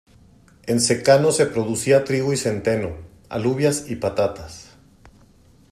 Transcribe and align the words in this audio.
En 0.65 0.79
secano 0.81 1.31
se 1.31 1.45
producía 1.45 2.03
trigo 2.05 2.33
y 2.33 2.37
centeno, 2.37 2.95
alubias 3.29 3.87
y 3.87 3.97
patatas. 3.97 4.71